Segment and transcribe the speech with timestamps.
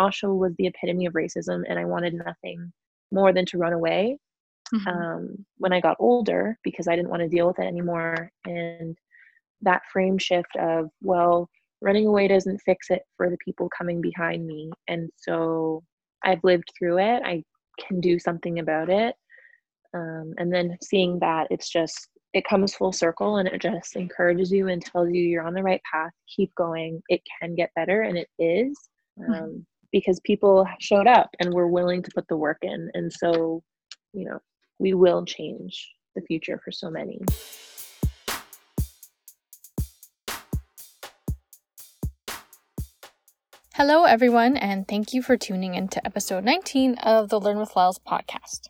[0.00, 2.72] Oshawa was the epitome of racism, and I wanted nothing
[3.12, 4.18] more than to run away
[4.72, 4.88] mm-hmm.
[4.88, 8.30] um, when I got older because I didn't want to deal with it anymore.
[8.44, 8.96] And
[9.62, 11.48] that frame shift of, well,
[11.80, 14.70] running away doesn't fix it for the people coming behind me.
[14.88, 15.82] And so
[16.24, 17.22] I've lived through it.
[17.24, 17.42] I
[17.80, 19.14] can do something about it.
[19.94, 24.52] Um, and then seeing that it's just it comes full circle and it just encourages
[24.52, 28.02] you and tells you you're on the right path keep going it can get better
[28.02, 28.78] and it is
[29.18, 29.32] hmm.
[29.32, 29.58] um, mm-hmm.
[29.92, 33.62] Because people showed up and were willing to put the work in and so
[34.12, 34.38] you know
[34.78, 37.20] we will change the future for so many
[43.74, 47.74] Hello, everyone, and thank you for tuning in to episode 19 of the Learn with
[47.76, 48.68] Lels podcast.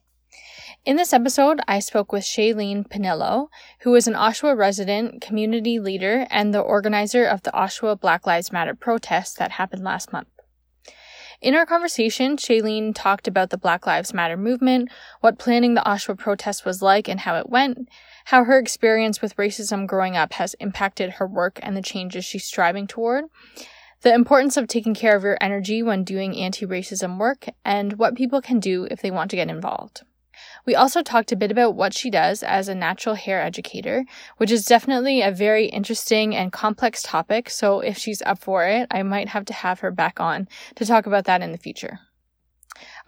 [0.84, 3.48] In this episode, I spoke with Shailene Pinillo,
[3.80, 8.52] who is an Oshawa resident, community leader, and the organizer of the Oshawa Black Lives
[8.52, 10.28] Matter protest that happened last month.
[11.40, 14.90] In our conversation, Shailene talked about the Black Lives Matter movement,
[15.22, 17.88] what planning the Oshawa protest was like and how it went,
[18.26, 22.44] how her experience with racism growing up has impacted her work and the changes she's
[22.44, 23.24] striving toward,
[24.02, 28.16] the importance of taking care of your energy when doing anti racism work, and what
[28.16, 30.02] people can do if they want to get involved.
[30.66, 34.04] We also talked a bit about what she does as a natural hair educator,
[34.36, 38.86] which is definitely a very interesting and complex topic, so if she's up for it,
[38.90, 42.00] I might have to have her back on to talk about that in the future.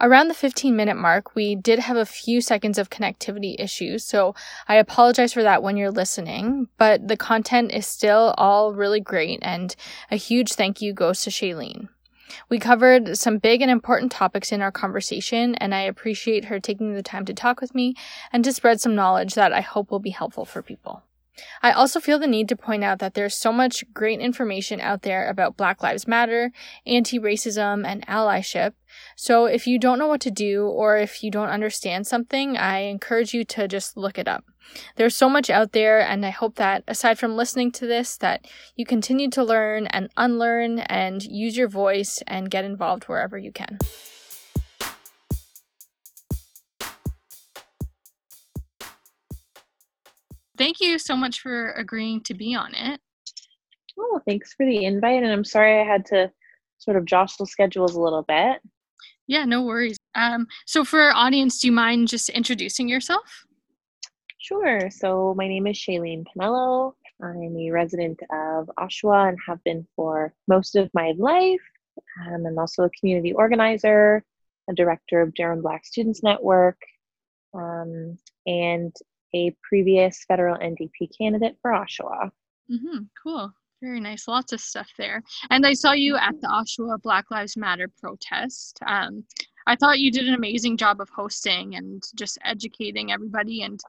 [0.01, 4.35] Around the 15 minute mark, we did have a few seconds of connectivity issues, so
[4.67, 9.39] I apologize for that when you're listening, but the content is still all really great,
[9.41, 9.75] and
[10.11, 11.87] a huge thank you goes to Shailene.
[12.49, 16.93] We covered some big and important topics in our conversation, and I appreciate her taking
[16.93, 17.95] the time to talk with me
[18.31, 21.03] and to spread some knowledge that I hope will be helpful for people.
[21.61, 25.01] I also feel the need to point out that there's so much great information out
[25.01, 26.51] there about Black Lives Matter,
[26.85, 28.73] anti racism, and allyship.
[29.15, 32.79] So if you don't know what to do or if you don't understand something, I
[32.79, 34.45] encourage you to just look it up.
[34.95, 38.47] There's so much out there, and I hope that aside from listening to this, that
[38.75, 43.51] you continue to learn and unlearn and use your voice and get involved wherever you
[43.51, 43.79] can.
[50.57, 52.99] Thank you so much for agreeing to be on it.
[53.97, 55.23] Oh, thanks for the invite.
[55.23, 56.31] And I'm sorry I had to
[56.79, 58.61] sort of jostle schedules a little bit.
[59.27, 59.97] Yeah, no worries.
[60.15, 63.45] Um, so, for our audience, do you mind just introducing yourself?
[64.39, 64.89] Sure.
[64.91, 66.93] So, my name is Shailene Pinello.
[67.21, 71.61] I'm a resident of Oshawa and have been for most of my life.
[72.25, 74.23] Um, I'm also a community organizer,
[74.69, 76.77] a director of Durham Black Students Network,
[77.53, 78.93] um, and
[79.33, 82.31] a previous federal NDP candidate for Oshawa.
[82.71, 83.51] Mm-hmm, cool.
[83.81, 84.27] Very nice.
[84.27, 85.21] Lots of stuff there.
[85.49, 88.79] And I saw you at the Oshawa Black Lives Matter protest.
[88.87, 89.25] Um,
[89.67, 93.79] I thought you did an amazing job of hosting and just educating everybody and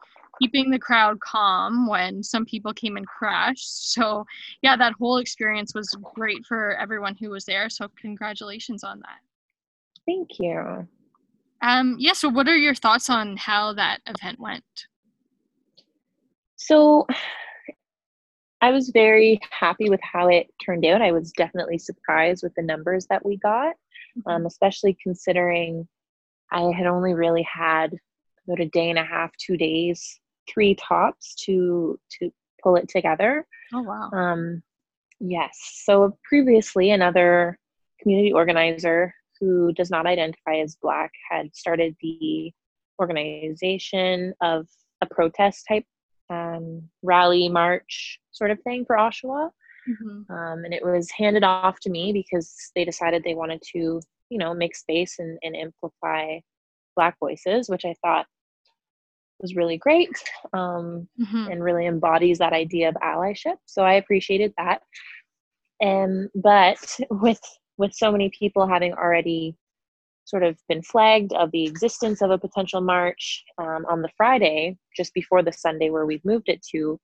[0.41, 3.93] keeping the crowd calm when some people came and crashed.
[3.93, 4.25] So,
[4.62, 7.69] yeah, that whole experience was great for everyone who was there.
[7.69, 9.21] So, congratulations on that.
[10.06, 10.88] Thank you.
[11.62, 14.65] Um, yeah, so what are your thoughts on how that event went?
[16.65, 17.07] So
[18.63, 21.03] I was very happy with how it turned out.
[21.03, 23.75] I was definitely surprised with the numbers that we got,
[24.17, 24.31] mm-hmm.
[24.31, 25.87] um, especially considering
[26.51, 27.95] I had only really had
[28.47, 32.31] about a day and a half, two days, three tops to to
[32.63, 33.47] pull it together.
[33.75, 34.11] Oh wow.
[34.11, 34.63] Um,
[35.21, 35.83] yes.
[35.85, 37.59] So previously, another
[38.01, 42.53] community organizer who does not identify as Black had started the
[42.99, 44.67] organization of
[45.03, 45.85] a protest type
[46.31, 49.51] um, rally march sort of thing for Oshawa.
[49.89, 50.33] Mm-hmm.
[50.33, 54.39] Um, and it was handed off to me because they decided they wanted to, you
[54.39, 56.39] know, make space and, and amplify
[56.97, 58.27] Black voices, which I thought
[59.41, 60.11] was really great
[60.53, 61.51] um, mm-hmm.
[61.51, 63.56] and really embodies that idea of allyship.
[63.67, 64.83] So I appreciated that.
[65.81, 66.79] And but
[67.11, 67.41] with
[67.77, 69.56] with so many people having already
[70.25, 74.76] sort of been flagged of the existence of a potential march um, on the Friday,
[74.97, 76.99] just before the Sunday where we've moved it to,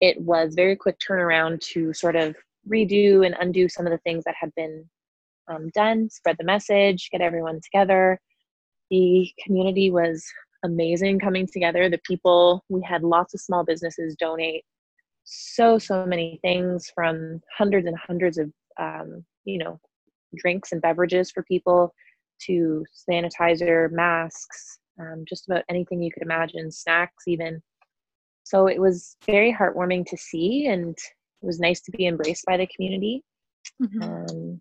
[0.00, 2.34] it was very quick turnaround to sort of
[2.68, 4.84] redo and undo some of the things that had been
[5.48, 8.18] um, done, spread the message, get everyone together.
[8.90, 10.24] The community was
[10.64, 11.88] amazing coming together.
[11.88, 14.64] The people, we had lots of small businesses donate
[15.24, 19.78] so, so many things from hundreds and hundreds of, um, you know,
[20.36, 21.92] drinks and beverages for people
[22.46, 27.62] to sanitizer, masks, um, just about anything you could imagine, snacks even.
[28.44, 32.56] So it was very heartwarming to see, and it was nice to be embraced by
[32.56, 33.22] the community.
[33.82, 34.02] Mm-hmm.
[34.02, 34.60] Um,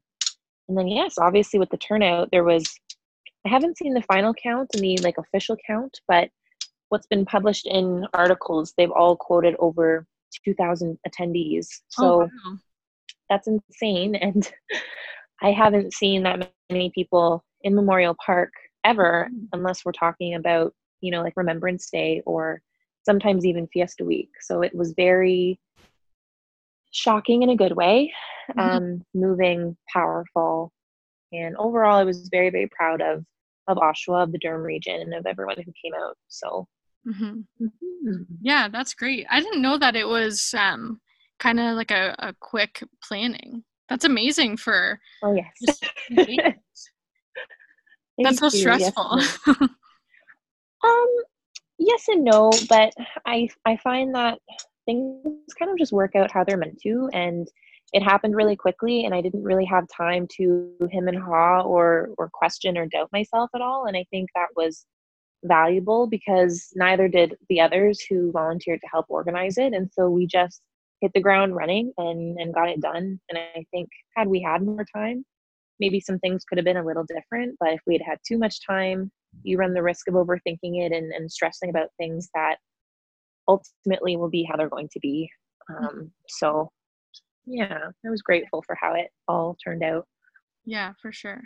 [0.68, 2.66] and then yes, obviously with the turnout, there was
[3.46, 6.30] I haven't seen the final count and the like official count, but
[6.90, 10.08] what's been published in articles, they've all quoted over
[10.44, 11.68] 2,000 attendees.
[12.00, 12.58] Oh, so oh, wow.
[13.30, 14.16] that's insane.
[14.22, 14.52] And
[15.42, 18.54] I haven't seen that many people in Memorial Park
[18.86, 19.48] ever, mm.
[19.52, 22.62] unless we're talking about, you know, like Remembrance Day or
[23.06, 24.30] sometimes even Fiesta Week.
[24.40, 25.60] So it was very
[26.92, 28.14] shocking in a good way,
[28.52, 28.60] mm-hmm.
[28.60, 30.72] um, moving, powerful.
[31.34, 33.26] And overall, I was very, very proud of
[33.68, 36.16] of Oshawa, of the Durham region, and of everyone who came out.
[36.28, 36.68] So,
[37.08, 37.42] mm-hmm.
[37.66, 38.22] Mm-hmm.
[38.42, 39.26] yeah, that's great.
[39.32, 41.02] I didn't know that it was um,
[41.40, 43.64] kind of like a, a quick planning.
[43.90, 45.00] That's amazing for.
[45.24, 45.80] Oh yes.
[48.18, 49.18] that's so stressful.
[49.18, 51.08] Yes, um,
[51.78, 52.94] yes and no, but
[53.26, 54.40] I I find that
[54.86, 57.48] things kind of just work out how they're meant to, and
[57.94, 62.10] it happened really quickly and i didn't really have time to him and ha or
[62.18, 64.86] or question or doubt myself at all and i think that was
[65.44, 70.26] valuable because neither did the others who volunteered to help organize it and so we
[70.28, 70.62] just
[71.02, 74.62] hit the ground running and and got it done and i think had we had
[74.62, 75.24] more time
[75.80, 78.38] maybe some things could have been a little different but if we had had too
[78.38, 79.12] much time
[79.44, 82.56] you run the risk of overthinking it and, and stressing about things that
[83.48, 85.30] ultimately will be how they're going to be
[85.70, 86.70] um, so
[87.46, 90.08] yeah, I was grateful for how it all turned out.
[90.66, 91.42] Yeah, for sure.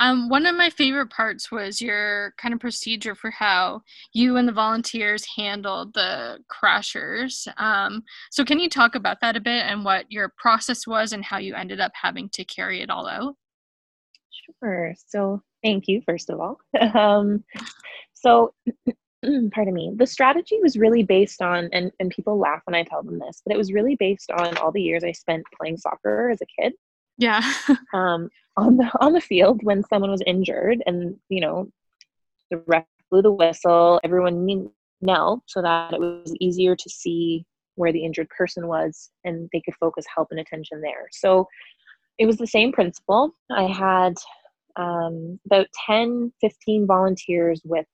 [0.00, 3.82] Um, one of my favorite parts was your kind of procedure for how
[4.12, 7.46] you and the volunteers handled the crashers.
[7.56, 8.02] Um,
[8.32, 11.38] so, can you talk about that a bit and what your process was and how
[11.38, 13.36] you ended up having to carry it all out?
[14.62, 14.94] Sure.
[15.06, 16.58] So, thank you, first of all.
[16.94, 17.44] um,
[18.14, 18.54] so,
[19.52, 23.02] pardon me, the strategy was really based on, and, and people laugh when I tell
[23.02, 26.30] them this, but it was really based on all the years I spent playing soccer
[26.30, 26.72] as a kid.
[27.18, 27.42] Yeah.
[27.94, 31.70] um, on the on the field when someone was injured, and you know,
[32.50, 34.70] the ref blew the whistle, everyone
[35.00, 37.44] knelt so that it was easier to see
[37.76, 41.08] where the injured person was, and they could focus help and attention there.
[41.12, 41.46] So
[42.18, 43.34] it was the same principle.
[43.50, 44.14] I had
[44.80, 47.86] um, about 10, 15 volunteers with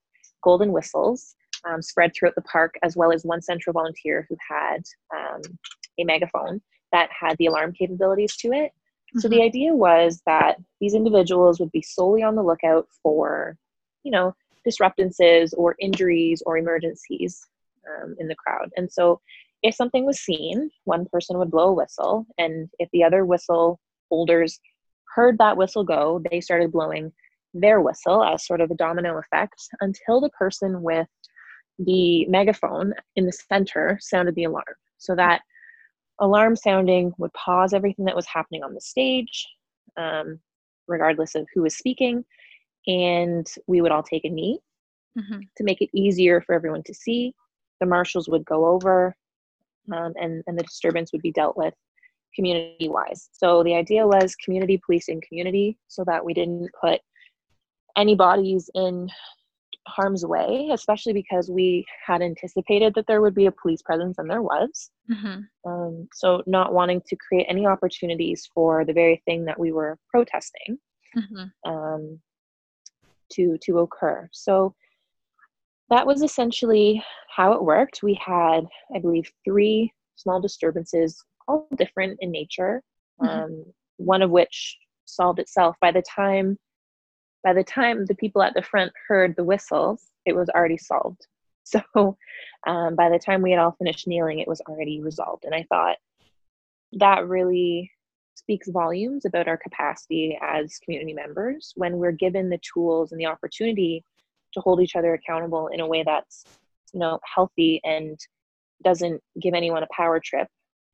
[0.42, 1.34] golden whistles
[1.68, 4.82] um, spread throughout the park, as well as one central volunteer who had
[5.14, 5.40] um,
[5.98, 6.60] a megaphone
[6.92, 8.70] that had the alarm capabilities to it.
[8.70, 9.20] Mm-hmm.
[9.20, 9.44] So the mm-hmm.
[9.44, 13.56] idea was that these individuals would be solely on the lookout for,
[14.04, 14.34] you know,
[14.66, 17.46] disruptances or injuries or emergencies
[17.88, 18.70] um, in the crowd.
[18.76, 19.20] And so
[19.62, 23.80] if something was seen, one person would blow a whistle, and if the other whistle
[24.10, 24.60] holders
[25.16, 27.10] heard that whistle go, they started blowing
[27.54, 31.08] their whistle as sort of a domino effect until the person with
[31.78, 34.64] the megaphone in the center sounded the alarm.
[34.98, 35.40] So that
[36.20, 39.46] alarm sounding would pause everything that was happening on the stage,
[39.96, 40.38] um,
[40.86, 42.24] regardless of who was speaking,
[42.86, 44.58] and we would all take a knee
[45.18, 45.40] mm-hmm.
[45.56, 47.34] to make it easier for everyone to see.
[47.80, 49.16] The marshals would go over,
[49.92, 51.74] um, and and the disturbance would be dealt with
[52.36, 53.30] community wise.
[53.32, 57.00] So the idea was community policing community, so that we didn't put
[57.96, 59.08] any bodies in
[59.88, 64.30] harm's way, especially because we had anticipated that there would be a police presence, and
[64.30, 64.90] there was.
[65.10, 65.70] Mm-hmm.
[65.70, 69.98] Um, so, not wanting to create any opportunities for the very thing that we were
[70.10, 70.78] protesting
[71.16, 71.70] mm-hmm.
[71.70, 72.20] um,
[73.32, 74.28] to to occur.
[74.32, 74.74] So,
[75.90, 77.02] that was essentially
[77.34, 78.02] how it worked.
[78.02, 82.82] We had, I believe, three small disturbances, all different in nature.
[83.20, 83.28] Mm-hmm.
[83.28, 83.64] Um,
[83.96, 86.58] one of which solved itself by the time
[87.42, 91.26] by the time the people at the front heard the whistles, it was already solved.
[91.68, 92.16] So
[92.64, 95.44] um, by the time we had all finished kneeling, it was already resolved.
[95.44, 95.96] And I thought
[96.92, 97.90] that really
[98.36, 103.26] speaks volumes about our capacity as community members when we're given the tools and the
[103.26, 104.04] opportunity
[104.52, 106.44] to hold each other accountable in a way that's
[106.92, 108.18] you know healthy and
[108.84, 110.48] doesn't give anyone a power trip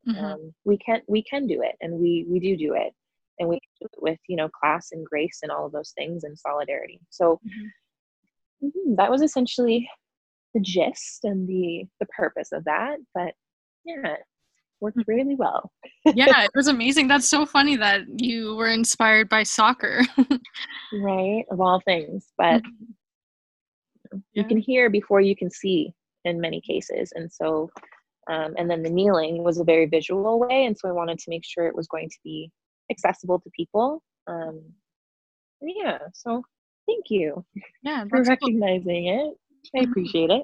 [0.08, 0.24] mm-hmm.
[0.24, 2.92] um, we can we can do it and we we do do it
[3.38, 6.24] and we do it with you know class and grace and all of those things
[6.24, 8.66] and solidarity so mm-hmm.
[8.66, 9.88] Mm-hmm, that was essentially
[10.54, 13.32] the gist and the the purpose of that but
[13.84, 14.16] yeah
[14.80, 15.04] worked mm.
[15.06, 15.70] really well
[16.04, 20.02] yeah it was amazing that's so funny that you were inspired by soccer
[21.00, 24.18] right of all things but mm-hmm.
[24.32, 25.92] you can hear before you can see
[26.24, 27.70] in many cases and so
[28.30, 31.30] um, and then the kneeling was a very visual way and so i wanted to
[31.30, 32.50] make sure it was going to be
[32.92, 34.02] accessible to people.
[34.26, 34.62] Um,
[35.60, 36.42] yeah, so
[36.86, 37.44] thank you
[37.82, 39.36] yeah, for recognizing cool.
[39.74, 39.78] it.
[39.78, 39.90] I mm-hmm.
[39.90, 40.42] appreciate it.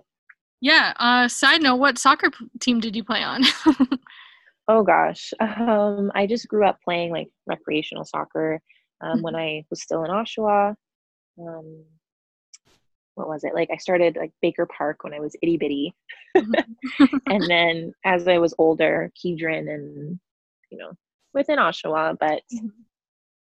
[0.60, 0.92] Yeah.
[0.96, 2.30] Uh, side note, what soccer
[2.60, 3.42] team did you play on?
[4.68, 8.60] oh gosh, um, I just grew up playing like recreational soccer.
[9.00, 10.74] um, when I was still in Oshawa.
[11.40, 11.84] Um,
[13.18, 13.68] what was it like?
[13.72, 15.94] I started like Baker Park when I was itty bitty,
[16.34, 20.18] and then as I was older, Kedron and
[20.70, 20.92] you know
[21.34, 22.68] within Oshawa, but mm-hmm.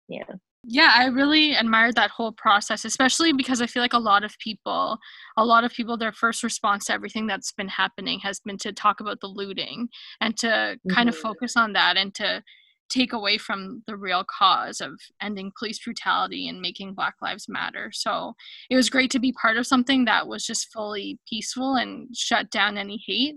[0.08, 0.24] yeah.
[0.64, 4.38] Yeah, I really admired that whole process, especially because I feel like a lot of
[4.38, 4.96] people,
[5.36, 8.72] a lot of people, their first response to everything that's been happening has been to
[8.72, 9.88] talk about the looting
[10.20, 10.94] and to mm-hmm.
[10.94, 11.22] kind of mm-hmm.
[11.22, 12.44] focus on that and to
[12.92, 17.90] take away from the real cause of ending police brutality and making Black Lives Matter.
[17.92, 18.34] So
[18.70, 22.50] it was great to be part of something that was just fully peaceful and shut
[22.50, 23.36] down any hate.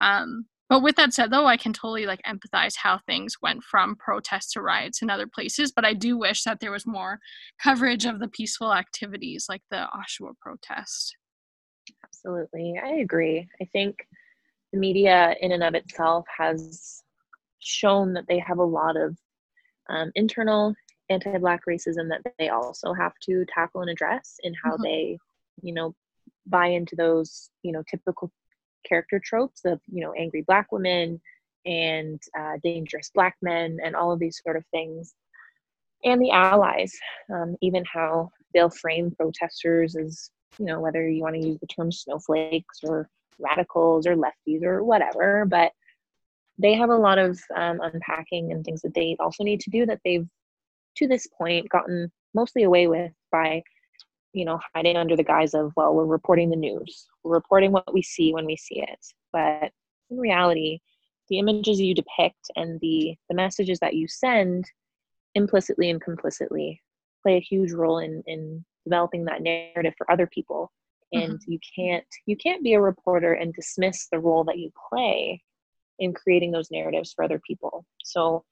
[0.00, 3.96] Um, but with that said, though, I can totally like empathize how things went from
[3.96, 5.70] protests to riots in other places.
[5.70, 7.18] But I do wish that there was more
[7.62, 11.16] coverage of the peaceful activities like the Oshawa protest.
[12.02, 12.74] Absolutely.
[12.82, 13.46] I agree.
[13.60, 14.08] I think
[14.72, 17.02] the media, in and of itself, has
[17.64, 19.16] shown that they have a lot of
[19.88, 20.74] um, internal
[21.10, 24.82] anti-black racism that they also have to tackle and address in how mm-hmm.
[24.84, 25.18] they
[25.62, 25.94] you know
[26.46, 28.30] buy into those you know typical
[28.86, 31.20] character tropes of you know angry black women
[31.66, 35.14] and uh, dangerous black men and all of these sort of things
[36.04, 36.92] and the allies
[37.32, 41.66] um, even how they'll frame protesters as you know whether you want to use the
[41.66, 45.72] term snowflakes or radicals or lefties or whatever but
[46.58, 49.86] they have a lot of um, unpacking and things that they also need to do
[49.86, 50.26] that they've
[50.96, 53.62] to this point gotten mostly away with by
[54.32, 57.06] you know hiding under the guise of well we're reporting the news.
[57.22, 59.06] We're reporting what we see when we see it.
[59.32, 59.72] But
[60.10, 60.80] in reality
[61.28, 64.64] the images you depict and the the messages that you send
[65.34, 66.80] implicitly and complicitly
[67.22, 70.70] play a huge role in in developing that narrative for other people.
[71.12, 71.52] And mm-hmm.
[71.52, 75.42] you can't you can't be a reporter and dismiss the role that you play
[75.98, 77.84] in creating those narratives for other people.
[78.02, 78.44] So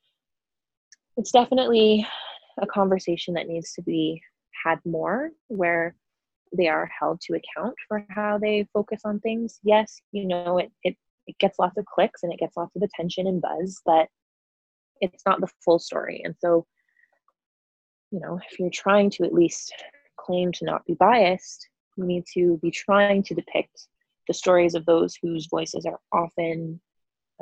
[1.17, 2.07] it's definitely
[2.61, 4.23] a conversation that needs to be
[4.65, 5.97] had more where
[6.57, 9.59] they are held to account for how they focus on things.
[9.63, 10.97] Yes, you know, it, it,
[11.27, 14.09] it gets lots of clicks and it gets lots of attention and buzz, but
[15.01, 16.23] it's not the full story.
[16.25, 16.67] And so,
[18.11, 19.73] you know, if you're trying to at least
[20.17, 23.89] claim to not be biased, you need to be trying to depict
[24.29, 26.81] the stories of those whose voices are often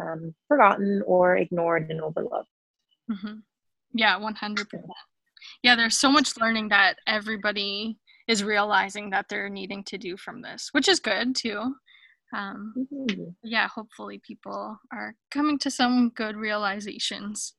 [0.01, 2.49] um, forgotten or ignored and overlooked.
[3.11, 3.39] Mm-hmm.
[3.93, 4.67] Yeah, 100%.
[5.63, 10.43] Yeah, there's so much learning that everybody is realizing that they're needing to do from
[10.43, 11.75] this, which is good too.
[12.33, 13.25] Um, mm-hmm.
[13.43, 17.55] Yeah, hopefully people are coming to some good realizations.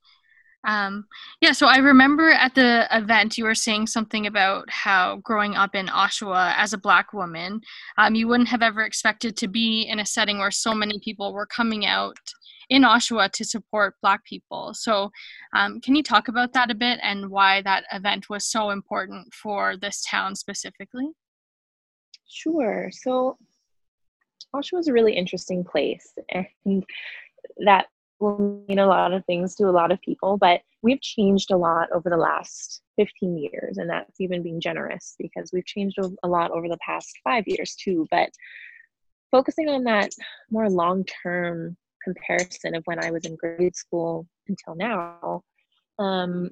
[0.64, 1.06] Um,
[1.42, 5.74] yeah, so I remember at the event you were saying something about how growing up
[5.76, 7.62] in Oshawa as a Black woman,
[7.98, 11.34] um, you wouldn't have ever expected to be in a setting where so many people
[11.34, 12.18] were coming out
[12.70, 14.74] in Oshawa to support Black people.
[14.74, 15.12] So,
[15.54, 19.34] um, can you talk about that a bit and why that event was so important
[19.34, 21.10] for this town specifically?
[22.30, 22.90] Sure.
[22.92, 23.38] So,
[24.56, 26.14] Oshawa is a really interesting place,
[26.66, 26.86] and
[27.58, 27.88] that
[28.22, 31.58] will mean a lot of things to a lot of people, but we've changed a
[31.58, 36.28] lot over the last 15 years, and that's even being generous because we've changed a
[36.28, 38.08] lot over the past five years too.
[38.12, 38.30] But
[39.32, 40.12] focusing on that
[40.50, 45.44] more long term comparison of when I was in grade school until now,
[46.00, 46.52] um,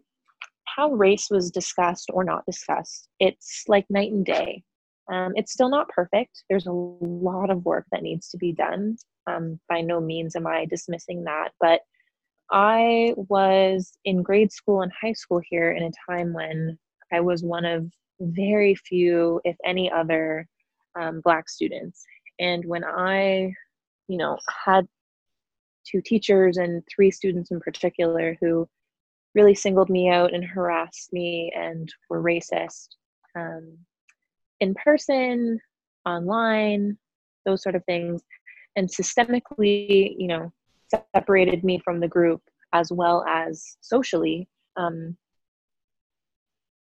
[0.66, 4.64] how race was discussed or not discussed, it's like night and day.
[5.12, 6.44] Um, it's still not perfect.
[6.50, 8.98] There's a lot of work that needs to be done.
[9.30, 11.82] Um, by no means am I dismissing that, but
[12.52, 16.80] I was in grade school and high school here in a time when
[17.12, 20.48] I was one of very few, if any other,
[21.00, 22.04] um, Black students.
[22.40, 23.54] And when I,
[24.08, 24.88] you know, had
[25.86, 28.68] two teachers and three students in particular who
[29.36, 32.88] really singled me out and harassed me and were racist
[33.36, 33.78] um,
[34.60, 35.60] in person,
[36.06, 36.98] online,
[37.46, 38.22] those sort of things,
[38.76, 40.52] and systemically, you know,
[41.16, 42.42] separated me from the group
[42.74, 44.48] as well as socially.
[44.78, 45.18] Um,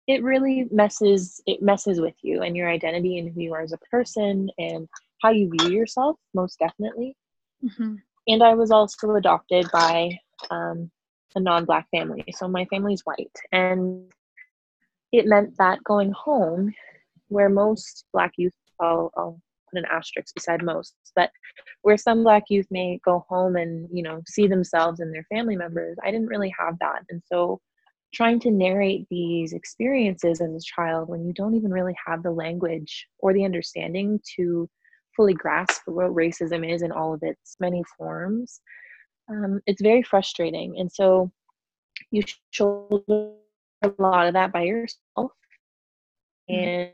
[0.07, 3.71] it really messes it messes with you and your identity and who you are as
[3.71, 4.87] a person and
[5.21, 7.15] how you view yourself most definitely
[7.63, 7.95] mm-hmm.
[8.27, 10.09] and i was also adopted by
[10.49, 10.89] um,
[11.35, 14.11] a non-black family so my family's white and
[15.11, 16.73] it meant that going home
[17.27, 19.39] where most black youth I'll, I'll
[19.71, 21.31] put an asterisk beside most but
[21.81, 25.55] where some black youth may go home and you know see themselves and their family
[25.55, 27.59] members i didn't really have that and so
[28.13, 32.31] trying to narrate these experiences as a child when you don't even really have the
[32.31, 34.69] language or the understanding to
[35.15, 38.61] fully grasp what racism is in all of its many forms
[39.29, 41.31] um, it's very frustrating and so
[42.11, 43.31] you shoulder
[43.81, 45.31] a lot of that by yourself.
[46.49, 46.91] And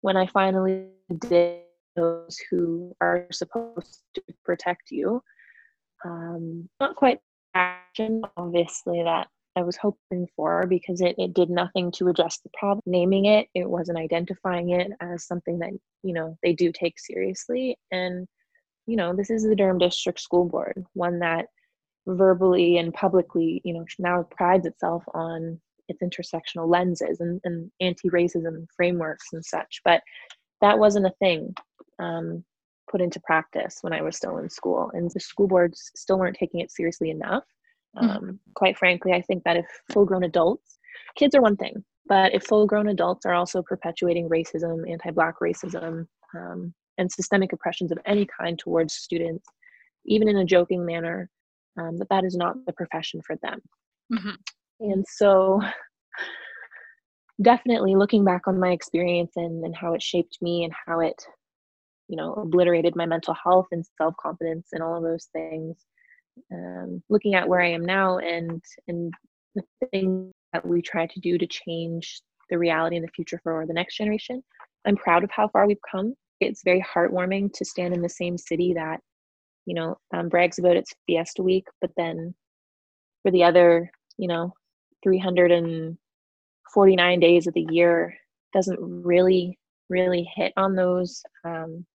[0.00, 0.86] when I finally
[1.28, 1.60] did
[1.96, 5.22] those who are supposed to protect you,
[6.04, 7.20] um, not quite
[7.54, 12.50] action, obviously, that I was hoping for because it, it did nothing to address the
[12.58, 12.82] problem.
[12.86, 15.72] Naming it, it wasn't identifying it as something that,
[16.02, 17.76] you know, they do take seriously.
[17.90, 18.26] And,
[18.86, 21.46] you know, this is the Durham District School Board, one that
[22.06, 28.66] verbally and publicly, you know, now prides itself on its intersectional lenses and, and anti-racism
[28.74, 29.80] frameworks and such.
[29.84, 30.00] But
[30.62, 31.54] that wasn't a thing
[31.98, 32.44] um,
[32.90, 34.90] put into practice when I was still in school.
[34.94, 37.44] And the school boards still weren't taking it seriously enough.
[37.96, 38.08] Mm-hmm.
[38.08, 38.36] Um, mm-hmm.
[38.54, 40.78] Quite frankly, I think that if full grown adults,
[41.16, 45.36] kids are one thing, but if full grown adults are also perpetuating racism, anti Black
[45.40, 49.46] racism, um, and systemic oppressions of any kind towards students,
[50.06, 51.30] even in a joking manner,
[51.78, 53.60] um, that that is not the profession for them.
[54.12, 54.90] Mm-hmm.
[54.90, 55.60] And so,
[57.40, 61.24] definitely looking back on my experience and, and how it shaped me and how it,
[62.12, 65.76] you know, obliterated my mental health and self confidence and all of those things.
[66.52, 69.12] Um, looking at where I am now and and
[69.54, 73.66] the things that we try to do to change the reality in the future for
[73.66, 74.42] the next generation,
[74.86, 76.14] I'm proud of how far we've come.
[76.40, 79.00] It's very heartwarming to stand in the same city that
[79.66, 82.34] you know, um, brags about its Fiesta Week, but then
[83.22, 84.52] for the other, you know,
[85.02, 88.14] 349 days of the year
[88.52, 91.86] doesn't really, really hit on those um,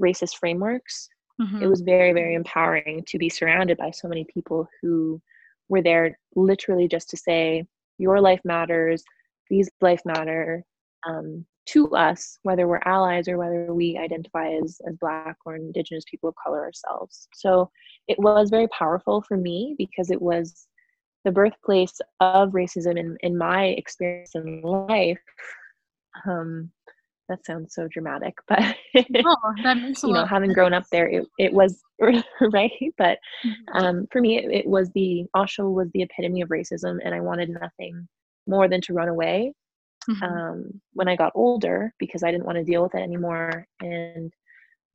[0.00, 1.08] racist frameworks.
[1.40, 1.62] Mm-hmm.
[1.62, 5.20] It was very, very empowering to be surrounded by so many people who
[5.68, 7.64] were there literally just to say,
[7.98, 9.02] your life matters,
[9.48, 10.64] these life matter,
[11.06, 16.04] um, to us, whether we're allies or whether we identify as, as Black or Indigenous
[16.10, 17.28] people of color ourselves.
[17.34, 17.70] So
[18.08, 20.66] it was very powerful for me because it was
[21.24, 25.20] the birthplace of racism in, in my experience in life.
[26.26, 26.70] Um,
[27.32, 28.60] that sounds so dramatic, but
[28.94, 32.92] oh, you know, having grown up there, it, it was right.
[32.98, 33.76] But mm-hmm.
[33.76, 37.20] um, for me, it, it was the Oshawa was the epitome of racism, and I
[37.20, 38.06] wanted nothing
[38.46, 39.52] more than to run away
[40.08, 40.22] mm-hmm.
[40.22, 43.66] um, when I got older because I didn't want to deal with it anymore.
[43.80, 44.32] And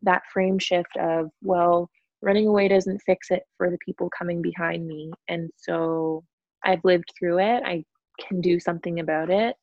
[0.03, 1.89] that frame shift of, well,
[2.21, 5.11] running away doesn't fix it for the people coming behind me.
[5.27, 6.23] And so
[6.63, 7.63] I've lived through it.
[7.65, 7.83] I
[8.19, 9.55] can do something about it.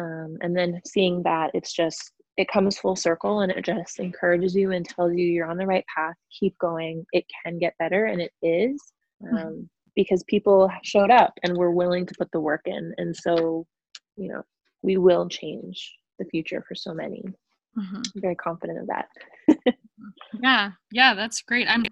[0.00, 4.54] Um, and then seeing that it's just, it comes full circle and it just encourages
[4.54, 6.14] you and tells you you're on the right path.
[6.38, 7.04] Keep going.
[7.12, 8.80] It can get better, and it is.
[9.22, 9.36] Mm-hmm.
[9.36, 9.60] Um, mm-hmm.
[9.96, 12.94] Because people showed up and were willing to put the work in.
[12.96, 13.66] And so,
[14.16, 14.42] you know,
[14.82, 17.22] we will change the future for so many.
[17.76, 17.96] Mm-hmm.
[17.96, 19.74] I'm very confident of that.
[20.42, 21.66] yeah, yeah, that's great.
[21.68, 21.84] I'm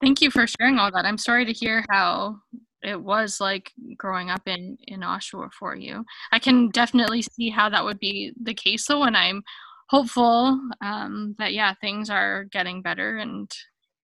[0.00, 1.04] thank you for sharing all that.
[1.04, 2.38] I'm sorry to hear how
[2.82, 6.04] it was like growing up in in Oshawa for you.
[6.32, 9.42] I can definitely see how that would be the case though, and I'm
[9.88, 13.50] hopeful um, that yeah things are getting better and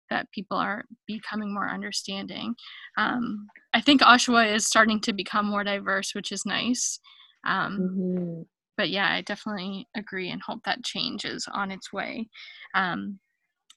[0.10, 2.56] that people are becoming more understanding.
[2.98, 7.00] Um, I think Oshawa is starting to become more diverse, which is nice.
[7.46, 8.42] Um, mm-hmm.
[8.78, 12.28] But yeah, I definitely agree and hope that change is on its way.
[12.76, 13.20] Um,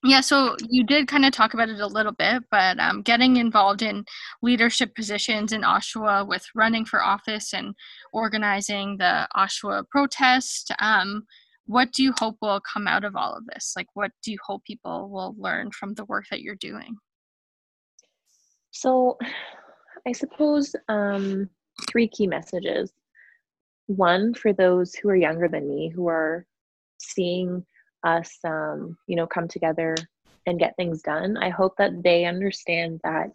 [0.09, 3.37] yeah, so you did kind of talk about it a little bit, but um, getting
[3.37, 4.05] involved in
[4.42, 7.75] leadership positions in Oshawa with running for office and
[8.12, 11.25] organizing the Oshawa protest, um,
[11.66, 13.73] what do you hope will come out of all of this?
[13.77, 16.97] Like, what do you hope people will learn from the work that you're doing?
[18.71, 19.19] So,
[20.07, 21.51] I suppose um,
[21.90, 22.92] three key messages
[23.87, 26.45] one for those who are younger than me who are
[26.99, 27.64] seeing
[28.07, 29.95] us um, you know come together
[30.47, 31.37] and get things done.
[31.37, 33.31] I hope that they understand that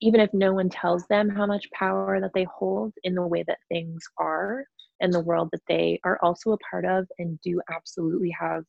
[0.00, 3.44] even if no one tells them how much power that they hold in the way
[3.46, 4.64] that things are
[5.00, 8.64] in the world that they are also a part of and do absolutely have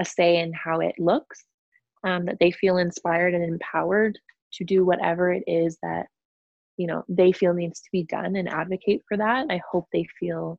[0.00, 1.44] a say in how it looks
[2.04, 4.18] um, that they feel inspired and empowered
[4.52, 6.06] to do whatever it is that
[6.76, 10.06] you know they feel needs to be done and advocate for that i hope they
[10.18, 10.58] feel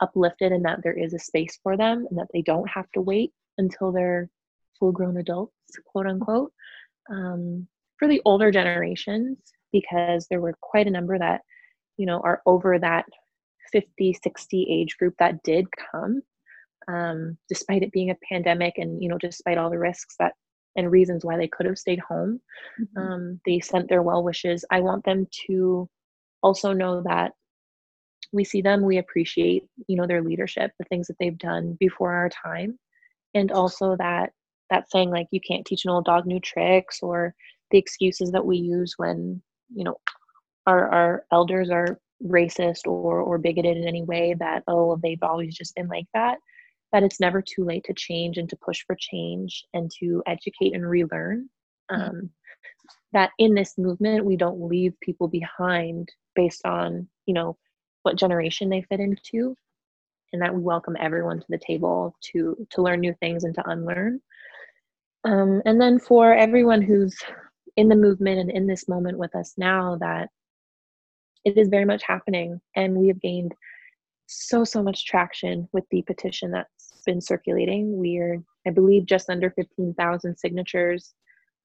[0.00, 3.00] uplifted and that there is a space for them and that they don't have to
[3.00, 4.28] wait until they're
[4.78, 5.52] full grown adults
[5.86, 6.52] quote unquote
[7.10, 7.66] um,
[7.98, 9.38] for the older generations
[9.72, 11.40] because there were quite a number that
[11.96, 13.06] you know are over that
[13.72, 16.22] 50 60 age group that did come
[16.88, 20.32] um, despite it being a pandemic and you know despite all the risks that
[20.76, 22.40] and reasons why they could have stayed home.
[22.80, 22.98] Mm-hmm.
[22.98, 24.64] Um, they sent their well wishes.
[24.70, 25.88] I want them to
[26.42, 27.32] also know that
[28.32, 32.12] we see them, we appreciate, you know, their leadership, the things that they've done before
[32.12, 32.78] our time,
[33.34, 34.30] and also that
[34.70, 37.34] that saying like you can't teach an old dog new tricks or
[37.70, 39.40] the excuses that we use when
[39.74, 39.96] you know
[40.66, 45.54] our our elders are racist or or bigoted in any way that oh they've always
[45.54, 46.38] just been like that
[46.92, 50.74] that it's never too late to change and to push for change and to educate
[50.74, 51.48] and relearn.
[51.90, 52.02] Mm-hmm.
[52.02, 52.30] um,
[53.12, 57.56] that in this movement we don't leave people behind based on you know
[58.06, 59.54] what generation they fit into.
[60.32, 63.68] And that we welcome everyone to the table to to learn new things and to
[63.68, 64.20] unlearn.
[65.24, 67.16] Um, and then for everyone who's
[67.76, 70.28] in the movement and in this moment with us now that
[71.44, 72.60] it is very much happening.
[72.74, 73.54] And we have gained
[74.26, 77.98] so so much traction with the petition that's been circulating.
[77.98, 81.14] We're i believe just under 15000 signatures.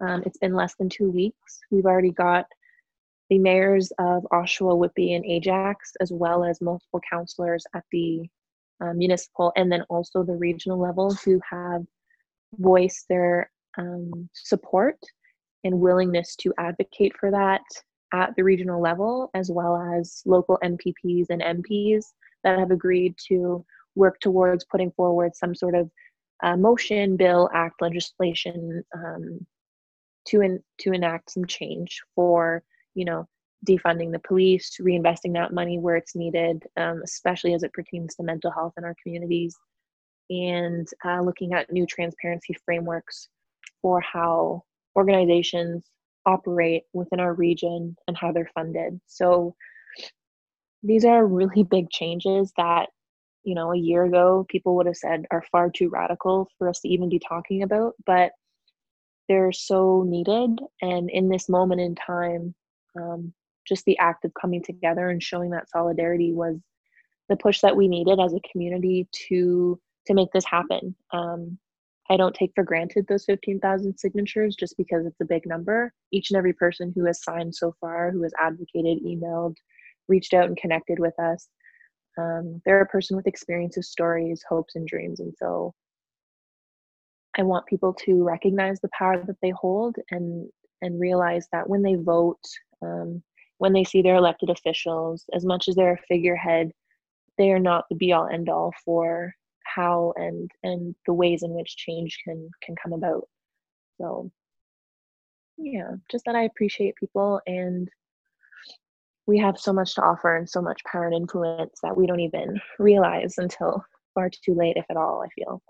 [0.02, 1.60] Um, it's been less than two weeks.
[1.72, 2.46] We've already got
[3.32, 8.30] the mayors of oshawa whitby and ajax as well as multiple councillors at the
[8.82, 11.82] uh, municipal and then also the regional level who have
[12.60, 14.98] voiced their um, support
[15.63, 17.62] and willingness to advocate for that
[18.13, 22.04] at the regional level, as well as local MPPs and MPs
[22.44, 23.63] that have agreed to
[23.96, 25.89] work towards putting forward some sort of
[26.44, 29.46] uh, motion, bill, act, legislation um,
[30.28, 32.63] to to enact some change for
[32.96, 33.28] you know
[33.68, 38.24] defunding the police, reinvesting that money where it's needed, um, especially as it pertains to
[38.24, 39.56] mental health in our communities,
[40.30, 43.28] and uh, looking at new transparency frameworks
[43.82, 44.64] for how
[44.96, 45.86] organizations
[46.26, 49.00] operate within our region and how they're funded.
[49.08, 49.56] So
[50.84, 52.90] these are really big changes that,
[53.44, 56.80] you know, a year ago people would have said are far too radical for us
[56.82, 58.32] to even be talking about, but
[59.28, 60.60] they're so needed.
[60.82, 62.54] And in this moment in time,
[63.00, 63.34] um,
[63.68, 66.58] just the act of coming together and showing that solidarity was
[67.30, 70.96] the push that we needed as a community to to make this happen.
[71.14, 71.58] Um,
[72.10, 75.94] I don't take for granted those 15,000 signatures just because it's a big number.
[76.12, 79.56] Each and every person who has signed so far, who has advocated, emailed,
[80.10, 81.48] reached out, and connected with us,
[82.18, 85.20] um, they're a person with experiences, stories, hopes, and dreams.
[85.20, 85.74] And so
[87.38, 90.50] I want people to recognize the power that they hold and
[90.82, 92.42] and realize that when they vote,
[92.82, 93.22] um,
[93.58, 96.72] when they see their elected officials, as much as they're a figurehead,
[97.38, 101.52] they are not the be all end all for how and and the ways in
[101.52, 103.28] which change can can come about
[104.00, 104.30] so
[105.58, 107.89] yeah just that i appreciate people and
[109.28, 112.20] we have so much to offer and so much power and influence that we don't
[112.20, 115.62] even realize until far too late if at all i feel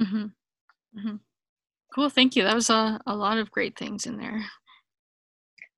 [0.00, 0.98] mm-hmm.
[0.98, 1.16] Mm-hmm.
[1.94, 4.44] cool thank you that was a, a lot of great things in there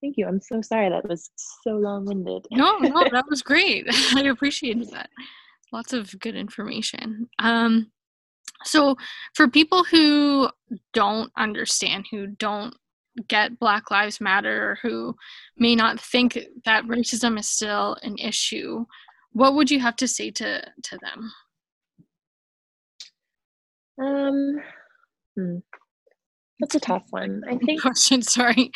[0.06, 1.30] thank you i'm so sorry that was
[1.64, 5.10] so long-winded no no that was great i appreciated that
[5.72, 7.28] lots of good information.
[7.38, 7.90] Um,
[8.64, 8.96] so,
[9.34, 10.48] for people who
[10.92, 12.74] don't understand, who don't
[13.28, 15.14] get Black Lives Matter, who
[15.56, 18.84] may not think that racism is still an issue,
[19.32, 21.32] what would you have to say to to them?
[23.98, 24.56] Um,
[25.34, 25.56] hmm.
[26.60, 27.42] that's a tough one.
[27.48, 27.82] I think.
[27.82, 28.22] Question.
[28.22, 28.70] Sorry.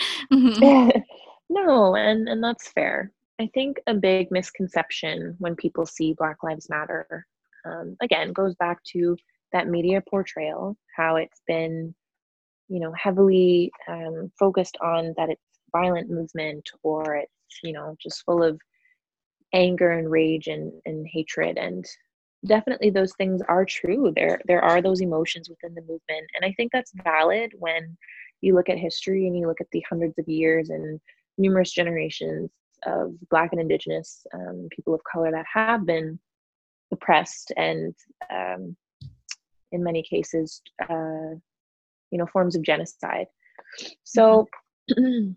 [1.51, 3.13] No, and and that's fair.
[3.41, 7.27] I think a big misconception when people see Black Lives Matter,
[7.67, 9.17] um, again, goes back to
[9.53, 11.95] that media portrayal, how it's been,
[12.69, 17.33] you know, heavily um, focused on that it's violent movement or it's,
[17.65, 18.61] you know, just full of
[19.53, 21.59] anger and rage and, and hatred.
[21.59, 21.85] And
[22.47, 24.13] definitely those things are true.
[24.15, 26.31] There there are those emotions within the movement.
[26.35, 27.97] And I think that's valid when
[28.41, 31.01] you look at history and you look at the hundreds of years and
[31.41, 32.51] numerous generations
[32.87, 36.19] of Black and Indigenous um, people of color that have been
[36.93, 37.95] oppressed and,
[38.31, 38.77] um,
[39.73, 41.35] in many cases, uh,
[42.11, 43.27] you know, forms of genocide.
[44.05, 44.49] So,
[44.91, 45.33] mm-hmm.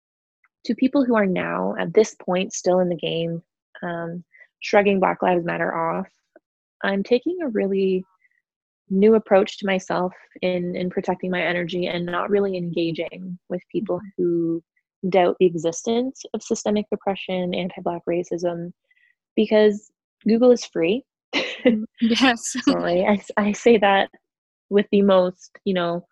[0.64, 3.42] to people who are now at this point still in the game,
[3.82, 4.24] um,
[4.60, 6.06] shrugging Black Lives Matter off,
[6.82, 8.04] I'm taking a really
[8.90, 13.96] new approach to myself in in protecting my energy and not really engaging with people
[13.96, 14.22] mm-hmm.
[14.22, 14.62] who
[15.08, 18.72] doubt the existence of systemic oppression, anti Black racism,
[19.36, 19.90] because
[20.26, 21.04] Google is free.
[21.34, 22.56] Mm, yes.
[22.68, 24.10] I, I say that
[24.70, 26.06] with the most, you know,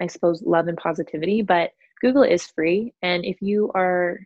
[0.00, 2.94] I suppose love and positivity, but Google is free.
[3.02, 4.20] And if you are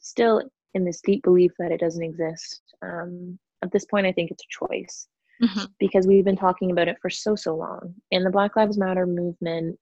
[0.00, 0.42] still
[0.74, 4.42] in this deep belief that it doesn't exist, um, at this point, I think it's
[4.42, 5.06] a choice.
[5.42, 5.64] Mm-hmm.
[5.78, 7.94] Because we've been talking about it for so, so long.
[8.12, 9.78] And the Black Lives Matter movement,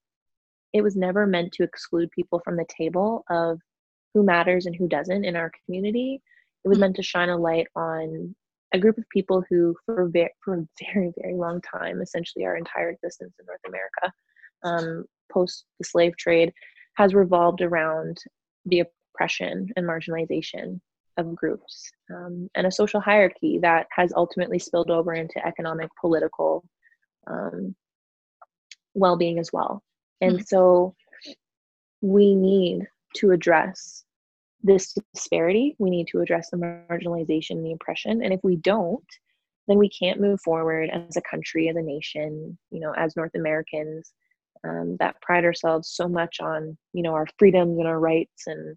[0.72, 3.60] it was never meant to exclude people from the table of
[4.18, 6.20] who matters and who doesn't in our community.
[6.64, 6.82] It was mm-hmm.
[6.82, 8.34] meant to shine a light on
[8.74, 12.56] a group of people who, for, ve- for a very, very long time, essentially our
[12.56, 14.12] entire existence in North America,
[14.64, 16.52] um, post the slave trade,
[16.96, 18.18] has revolved around
[18.66, 18.82] the
[19.14, 20.80] oppression and marginalization
[21.16, 26.64] of groups um, and a social hierarchy that has ultimately spilled over into economic, political
[27.28, 27.74] um,
[28.94, 29.82] well being as well.
[30.20, 30.42] And mm-hmm.
[30.42, 30.96] so
[32.00, 34.04] we need to address
[34.62, 35.76] this disparity.
[35.78, 38.22] We need to address the marginalization, and the oppression.
[38.22, 39.04] And if we don't,
[39.66, 43.34] then we can't move forward as a country, as a nation, you know, as North
[43.34, 44.12] Americans
[44.64, 48.76] um, that pride ourselves so much on, you know, our freedoms and our rights and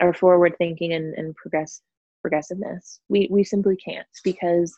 [0.00, 1.80] our forward thinking and, and progress
[2.22, 3.00] progressiveness.
[3.08, 4.76] We we simply can't because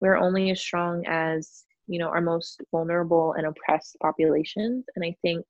[0.00, 4.84] we're only as strong as you know our most vulnerable and oppressed populations.
[4.96, 5.44] And I think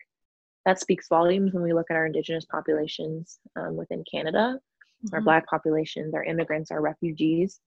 [0.70, 4.56] that speaks volumes when we look at our indigenous populations um, within Canada,
[5.04, 5.12] mm-hmm.
[5.12, 7.58] our Black populations, our immigrants, our refugees.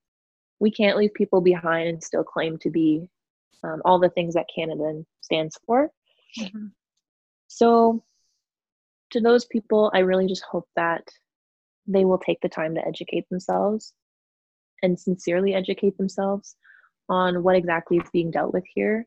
[0.62, 3.10] We can't leave people behind and still claim to be
[3.62, 5.92] um, all the things that Canada stands for.
[6.40, 6.68] Mm-hmm.
[7.48, 8.06] So,
[9.12, 11.06] to those people, I really just hope that
[11.86, 13.92] they will take the time to educate themselves
[14.82, 16.56] and sincerely educate themselves
[17.10, 19.06] on what exactly is being dealt with here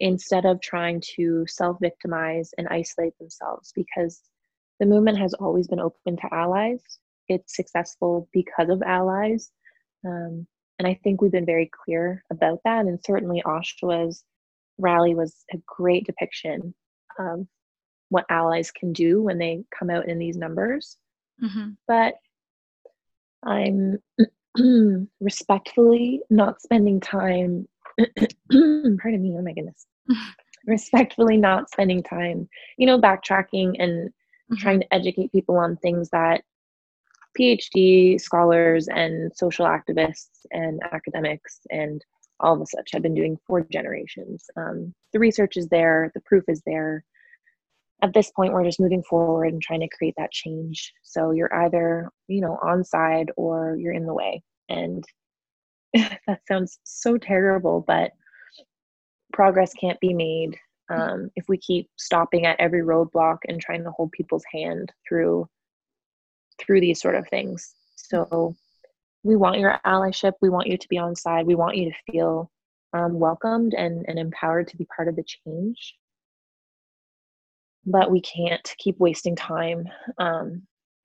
[0.00, 4.20] instead of trying to self victimize and isolate themselves because
[4.80, 6.80] the movement has always been open to allies.
[7.28, 9.50] It's successful because of allies.
[10.06, 10.46] Um,
[10.78, 12.86] and I think we've been very clear about that.
[12.86, 14.22] And certainly Oshawa's
[14.78, 16.74] rally was a great depiction
[17.18, 17.46] of
[18.10, 20.96] what allies can do when they come out in these numbers.
[21.42, 21.70] Mm-hmm.
[21.86, 22.14] But
[23.44, 23.98] I'm
[25.20, 27.68] respectfully not spending time,
[29.02, 29.86] pardon me, oh my goodness,
[30.66, 34.56] respectfully not spending time, you know, backtracking and mm-hmm.
[34.56, 36.42] trying to educate people on things that
[37.38, 42.04] PhD scholars and social activists and academics and
[42.40, 44.44] all the such have been doing for generations.
[44.56, 47.04] Um, the research is there, the proof is there
[48.02, 51.54] at this point we're just moving forward and trying to create that change so you're
[51.64, 55.04] either you know on side or you're in the way and
[56.26, 58.12] that sounds so terrible but
[59.32, 60.56] progress can't be made
[60.90, 65.48] um, if we keep stopping at every roadblock and trying to hold people's hand through
[66.58, 67.74] through these sort of things.
[67.94, 68.56] So
[69.22, 70.32] we want your allyship.
[70.40, 71.46] We want you to be on side.
[71.46, 72.50] We want you to feel
[72.92, 75.94] um, welcomed and, and empowered to be part of the change.
[77.86, 80.62] But we can't keep wasting time um,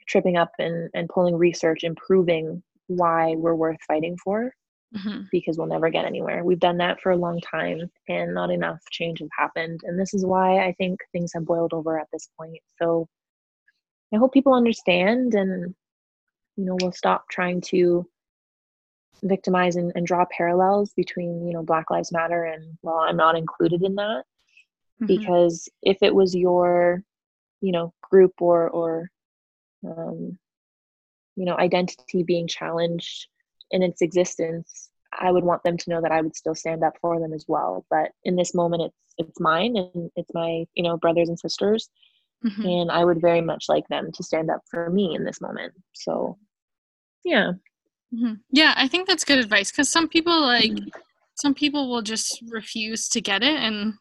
[0.07, 4.53] tripping up and, and pulling research and proving why we're worth fighting for
[4.95, 5.21] mm-hmm.
[5.31, 6.43] because we'll never get anywhere.
[6.43, 9.81] We've done that for a long time and not enough change has happened.
[9.83, 12.59] And this is why I think things have boiled over at this point.
[12.81, 13.07] So
[14.13, 15.73] I hope people understand and,
[16.55, 18.07] you know, we'll stop trying to
[19.23, 23.37] victimize and, and draw parallels between, you know, Black Lives Matter and, well, I'm not
[23.37, 24.23] included in that
[25.01, 25.05] mm-hmm.
[25.05, 27.03] because if it was your
[27.63, 29.09] you know group or or
[29.87, 30.37] um,
[31.35, 33.27] you know identity being challenged
[33.73, 36.93] in its existence i would want them to know that i would still stand up
[37.01, 40.83] for them as well but in this moment it's it's mine and it's my you
[40.83, 41.89] know brothers and sisters
[42.45, 42.65] mm-hmm.
[42.65, 45.73] and i would very much like them to stand up for me in this moment
[45.93, 46.37] so
[47.23, 47.51] yeah
[48.13, 48.33] mm-hmm.
[48.51, 50.87] yeah i think that's good advice because some people like mm-hmm.
[51.35, 53.93] some people will just refuse to get it and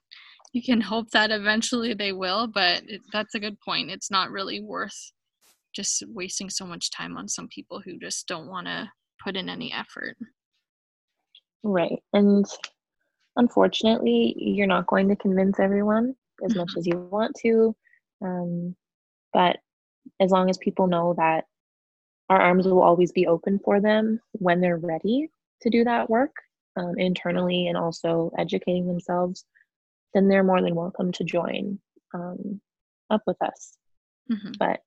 [0.53, 3.91] you can hope that eventually they will, but it, that's a good point.
[3.91, 5.13] It's not really worth
[5.75, 8.91] just wasting so much time on some people who just don't want to
[9.23, 10.17] put in any effort.
[11.63, 12.03] Right.
[12.13, 12.45] And
[13.37, 16.79] unfortunately, you're not going to convince everyone as much mm-hmm.
[16.79, 17.75] as you want to.
[18.25, 18.77] Um,
[19.33, 19.59] but
[20.21, 21.45] as long as people know that
[22.29, 25.29] our arms will always be open for them when they're ready
[25.63, 26.35] to do that work
[26.77, 29.45] um, internally and also educating themselves
[30.15, 31.79] then they're more than welcome to join
[32.15, 32.61] um,
[33.11, 33.77] up with us.
[34.31, 34.53] Mm-hmm.
[34.59, 34.81] But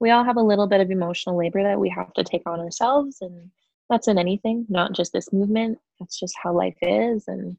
[0.00, 2.60] we all have a little bit of emotional labor that we have to take on
[2.60, 3.50] ourselves, and
[3.88, 5.78] that's in anything, not just this movement.
[5.98, 7.56] That's just how life is and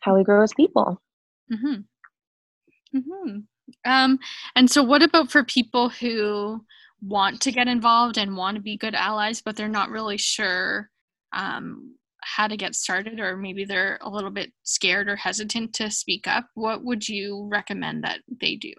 [0.00, 1.00] how we grow as people.
[1.52, 2.98] Mm-hmm.
[2.98, 3.38] Mm-hmm.
[3.84, 4.18] Um,
[4.56, 6.64] and so, what about for people who
[7.00, 10.90] want to get involved and want to be good allies, but they're not really sure
[11.32, 15.90] um, how to get started or maybe they're a little bit scared or hesitant to
[15.90, 18.72] speak up what would you recommend that they do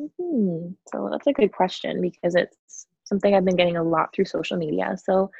[0.00, 0.72] mm-hmm.
[0.88, 4.56] so that's a good question because it's something i've been getting a lot through social
[4.56, 4.96] media.
[5.04, 5.30] So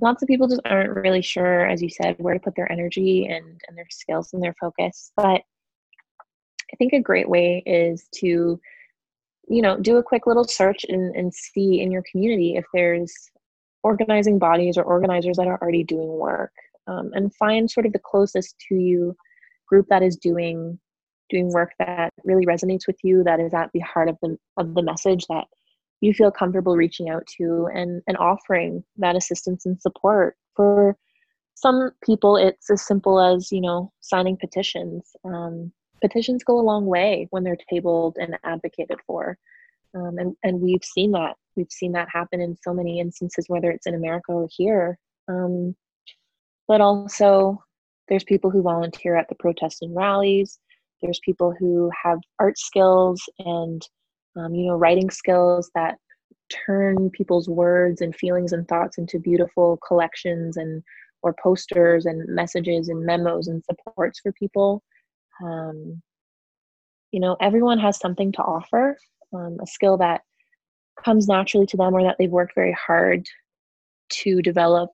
[0.00, 3.26] lots of people just aren't really sure as you said where to put their energy
[3.26, 5.12] and, and their skills and their focus.
[5.16, 5.42] But
[6.72, 8.60] i think a great way is to
[9.48, 13.12] you know do a quick little search and, and see in your community if there's
[13.82, 16.52] organizing bodies or organizers that are already doing work
[16.86, 19.16] um, and find sort of the closest to you
[19.66, 20.78] group that is doing
[21.30, 24.74] doing work that really resonates with you that is at the heart of the of
[24.74, 25.46] the message that
[26.00, 30.36] you feel comfortable reaching out to and, and offering that assistance and support.
[30.54, 30.96] For
[31.54, 35.10] some people, it's as simple as, you know, signing petitions.
[35.24, 39.36] Um, petitions go a long way when they're tabled and advocated for.
[39.94, 41.34] Um, and, and we've seen that.
[41.56, 44.98] We've seen that happen in so many instances, whether it's in America or here.
[45.26, 45.74] Um,
[46.68, 47.64] but also,
[48.08, 50.58] there's people who volunteer at the protests and rallies.
[51.02, 53.82] There's people who have art skills and,
[54.38, 55.96] um, you know, writing skills that
[56.66, 60.82] turn people's words and feelings and thoughts into beautiful collections and
[61.22, 64.82] or posters and messages and memos and supports for people.
[65.42, 66.00] Um,
[67.10, 68.96] you know, everyone has something to offer,
[69.34, 70.22] um, a skill that
[71.04, 73.26] comes naturally to them or that they've worked very hard
[74.10, 74.90] to develop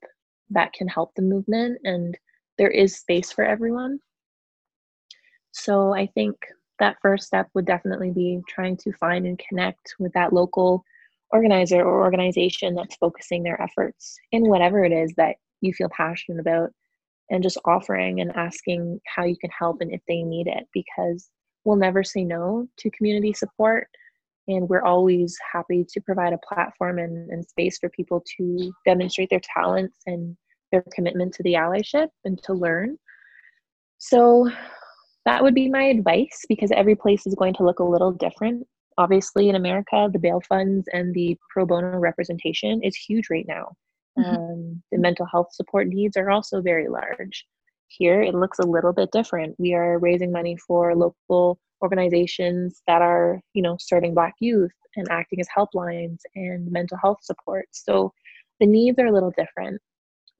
[0.49, 2.17] that can help the movement and
[2.57, 3.99] there is space for everyone
[5.51, 6.35] so i think
[6.79, 10.83] that first step would definitely be trying to find and connect with that local
[11.31, 16.39] organizer or organization that's focusing their efforts in whatever it is that you feel passionate
[16.39, 16.69] about
[17.29, 21.29] and just offering and asking how you can help and if they need it because
[21.63, 23.87] we'll never say no to community support.
[24.47, 29.31] And we're always happy to provide a platform and, and space for people to demonstrate
[29.31, 30.37] their talents and
[30.71, 32.97] their commitment to the allyship and to learn.
[33.97, 34.51] So
[35.25, 38.65] that would be my advice because every place is going to look a little different.
[38.97, 43.73] Obviously in america the bail funds and the pro bono representation is huge right now.
[44.17, 44.35] Mm-hmm.
[44.35, 47.45] um, the mental health support needs are also very large.
[47.87, 49.55] Here it looks a little bit different.
[49.59, 55.07] We are raising money for local organizations that are you know serving black youth and
[55.11, 57.65] acting as helplines and mental health support.
[57.71, 58.13] So
[58.61, 59.81] the needs are a little different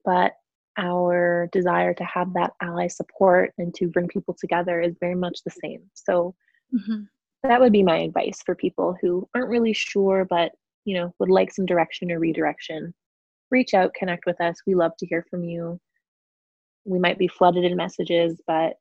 [0.06, 0.32] but
[0.78, 5.38] our desire to have that ally support and to bring people together is very much
[5.44, 6.34] the same so
[6.74, 7.02] mm-hmm.
[7.42, 10.52] that would be my advice for people who aren't really sure but
[10.84, 12.92] you know would like some direction or redirection
[13.50, 15.78] reach out connect with us we love to hear from you
[16.84, 18.74] we might be flooded in messages but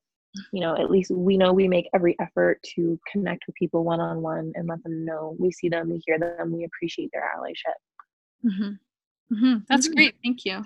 [0.51, 3.99] you know at least we know we make every effort to connect with people one
[3.99, 7.23] on one and let them know we see them we hear them we appreciate their
[7.37, 9.33] allyship mm-hmm.
[9.33, 9.59] Mm-hmm.
[9.69, 9.95] that's mm-hmm.
[9.95, 10.63] great thank you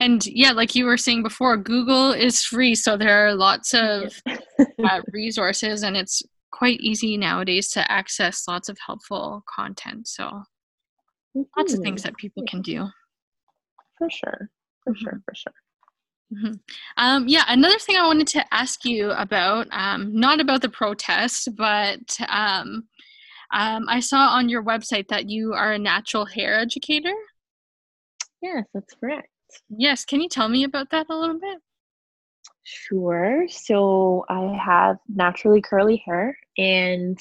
[0.00, 4.20] and yeah like you were saying before google is free so there are lots of
[4.84, 11.42] uh, resources and it's quite easy nowadays to access lots of helpful content so mm-hmm.
[11.56, 12.08] lots of things mm-hmm.
[12.08, 12.86] that people can do
[13.98, 14.50] for sure
[14.84, 15.04] for mm-hmm.
[15.04, 15.52] sure for sure
[16.34, 16.54] Mm-hmm.
[16.96, 21.48] Um, yeah, another thing I wanted to ask you about, um, not about the protest,
[21.56, 22.88] but um,
[23.52, 27.14] um, I saw on your website that you are a natural hair educator.
[28.42, 29.28] Yes, that's correct.
[29.68, 31.58] Yes, can you tell me about that a little bit?
[32.62, 33.46] Sure.
[33.48, 37.18] So I have naturally curly hair, and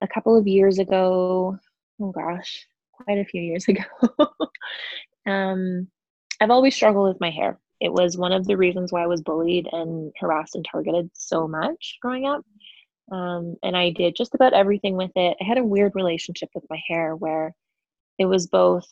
[0.00, 1.58] a couple of years ago,
[2.00, 3.82] oh gosh, quite a few years ago,
[5.26, 5.88] um,
[6.40, 7.58] I've always struggled with my hair.
[7.80, 11.48] It was one of the reasons why I was bullied and harassed and targeted so
[11.48, 12.44] much growing up.
[13.10, 15.36] Um, and I did just about everything with it.
[15.40, 17.54] I had a weird relationship with my hair where
[18.18, 18.86] it was both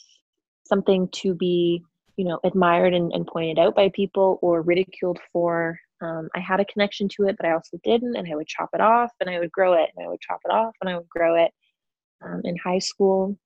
[0.64, 1.84] something to be,
[2.20, 5.80] you know, admired and, and pointed out by people or ridiculed for.
[6.02, 8.14] Um, I had a connection to it, but I also didn't.
[8.14, 10.40] And I would chop it off and I would grow it and I would chop
[10.44, 11.50] it off and I would grow it.
[12.22, 13.38] Um, in high school,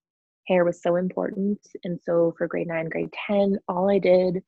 [0.48, 1.60] hair was so important.
[1.84, 4.42] And so for grade nine, grade 10, all I did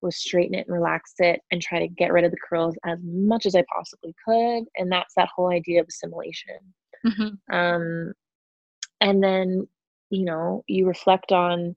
[0.00, 2.98] was straighten it and relax it and try to get rid of the curls as
[3.02, 4.64] much as I possibly could.
[4.76, 6.60] And that's that whole idea of assimilation.
[7.06, 7.54] Mm-hmm.
[7.54, 8.14] Um,
[9.02, 9.68] and then,
[10.08, 11.76] you know, you reflect on,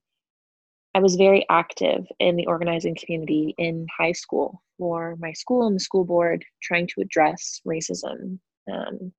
[0.95, 5.75] I was very active in the organizing community in high school for my school and
[5.75, 8.39] the school board, trying to address racism
[8.71, 9.13] um,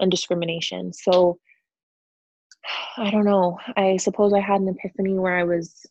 [0.00, 0.92] and discrimination.
[0.92, 1.38] So,
[2.96, 3.58] I don't know.
[3.76, 5.84] I suppose I had an epiphany where I was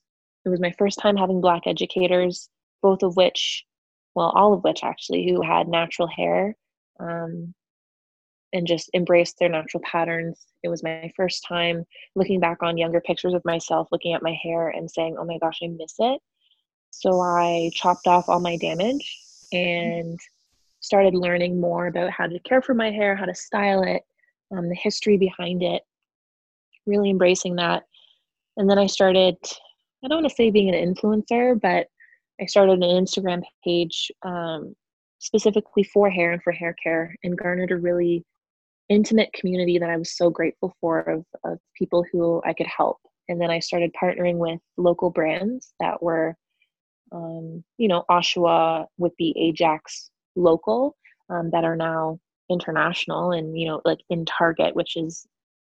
[0.45, 2.49] it was my first time having black educators
[2.81, 3.63] both of which
[4.15, 6.55] well all of which actually who had natural hair
[6.99, 7.53] um,
[8.53, 10.45] and just embrace their natural patterns.
[10.63, 11.83] It was my first time
[12.15, 15.37] looking back on younger pictures of myself looking at my hair and saying oh my
[15.39, 16.21] gosh i miss it.
[16.91, 19.19] So i chopped off all my damage
[19.51, 20.19] and
[20.79, 24.03] started learning more about how to care for my hair how to style it
[24.51, 25.81] um, the history behind it
[26.85, 27.83] really embracing that.
[28.57, 29.37] And then i started
[30.03, 31.87] I don't want to say being an influencer, but
[32.41, 34.75] I started an Instagram page um,
[35.19, 38.25] specifically for hair and for hair care and garnered a really
[38.89, 42.97] intimate community that I was so grateful for of, of people who I could help.
[43.29, 46.35] And then I started partnering with local brands that were,
[47.11, 50.95] um, you know, Oshawa would be Ajax local
[51.29, 52.19] um, that are now
[52.49, 55.25] international and, you know, like in Target, which is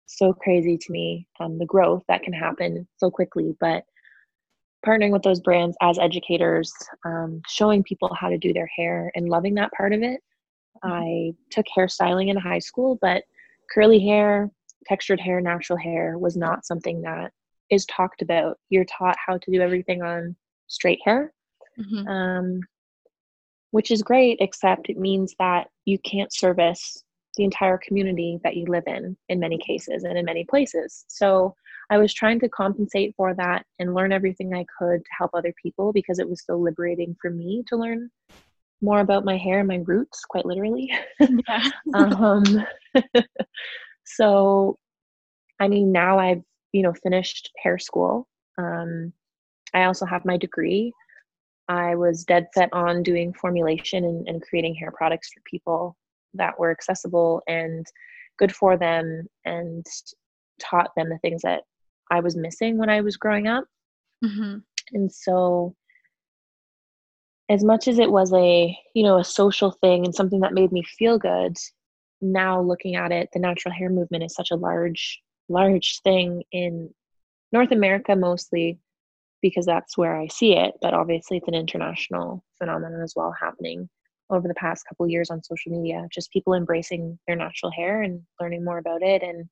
[0.08, 3.84] so crazy to me um, the growth that can happen so quickly but
[4.86, 6.72] partnering with those brands as educators
[7.06, 10.22] um, showing people how to do their hair and loving that part of it.
[10.84, 13.24] I took hairstyling in high school but
[13.74, 14.50] curly hair
[14.86, 17.32] textured hair natural hair was not something that
[17.70, 20.36] is talked about you're taught how to do everything on
[20.68, 21.34] straight hair
[21.80, 22.08] mm-hmm.
[22.08, 22.60] um,
[23.72, 27.04] which is great except it means that you can't service
[27.38, 31.54] the entire community that you live in in many cases and in many places so
[31.90, 35.54] i was trying to compensate for that and learn everything i could to help other
[35.62, 38.10] people because it was so liberating for me to learn
[38.82, 40.92] more about my hair and my roots quite literally
[41.94, 42.44] um,
[44.06, 44.78] so
[45.60, 49.12] i mean now i've you know finished hair school um,
[49.74, 50.92] i also have my degree
[51.68, 55.96] i was dead set on doing formulation and, and creating hair products for people
[56.34, 57.86] that were accessible and
[58.38, 59.86] good for them and
[60.60, 61.62] taught them the things that
[62.12, 63.66] I was missing when I was growing up.
[64.24, 64.58] Mm-hmm.
[64.94, 65.76] And so
[67.50, 70.72] as much as it was a, you know, a social thing and something that made
[70.72, 71.58] me feel good,
[72.22, 76.90] now looking at it, the natural hair movement is such a large, large thing in
[77.52, 78.80] North America mostly
[79.42, 83.90] because that's where I see it, but obviously it's an international phenomenon as well happening
[84.30, 88.22] over the past couple years on social media just people embracing their natural hair and
[88.42, 89.48] learning more about it and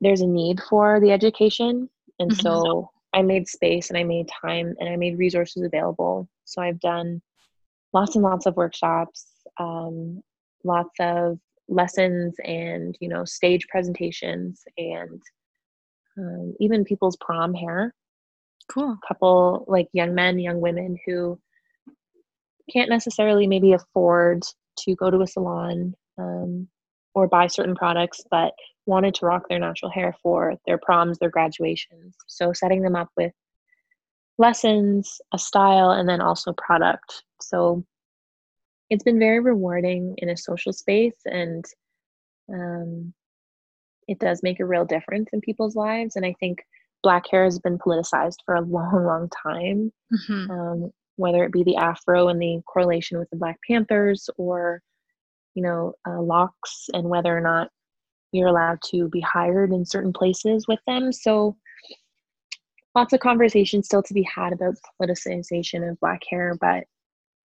[0.00, 1.88] there's a need for the education
[2.18, 2.40] and mm-hmm.
[2.40, 6.28] so i made space and i made time and i made resources available.
[6.44, 7.20] So i've done
[7.92, 9.26] lots and lots of workshops
[9.58, 10.22] um,
[10.64, 11.38] lots of
[11.68, 15.22] lessons and you know stage presentations and
[16.18, 17.94] um, even people's prom hair.
[18.68, 18.90] Cool.
[18.90, 21.38] A couple like young men young women who
[22.72, 24.42] can't necessarily maybe afford
[24.80, 26.68] to go to a salon um,
[27.14, 28.52] or buy certain products, but
[28.88, 32.16] wanted to rock their natural hair for their proms, their graduations.
[32.26, 33.32] So setting them up with
[34.38, 37.22] lessons, a style, and then also product.
[37.40, 37.84] So
[38.88, 41.64] it's been very rewarding in a social space and
[42.50, 43.12] um,
[44.08, 46.16] it does make a real difference in people's lives.
[46.16, 46.64] And I think
[47.02, 49.92] black hair has been politicized for a long, long time.
[50.12, 50.50] Mm-hmm.
[50.50, 54.80] Um, whether it be the afro and the correlation with the Black Panthers or,
[55.54, 57.70] you know, uh, locks and whether or not
[58.32, 61.12] you're allowed to be hired in certain places with them.
[61.12, 61.56] So
[62.94, 66.84] lots of conversation still to be had about politicization of black hair, but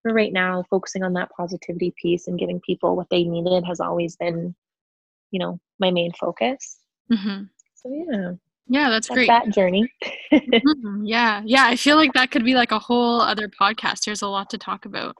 [0.01, 3.79] for right now, focusing on that positivity piece and giving people what they needed has
[3.79, 4.53] always been,
[5.31, 6.79] you know, my main focus.
[7.11, 7.43] Mm-hmm.
[7.75, 8.31] So yeah.
[8.67, 9.27] Yeah, that's, that's great.
[9.27, 9.91] That journey.
[10.31, 11.03] mm-hmm.
[11.05, 11.65] Yeah, yeah.
[11.65, 14.05] I feel like that could be like a whole other podcast.
[14.05, 15.17] There's a lot to talk about.